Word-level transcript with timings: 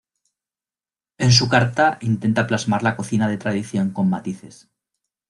En 1.19 1.31
su 1.31 1.47
carta 1.47 1.99
intenta 2.01 2.47
plasmar 2.47 2.81
la 2.81 2.95
cocina 2.95 3.27
de 3.29 3.37
tradición 3.37 3.91
con 3.91 4.09
matices. 4.09 4.67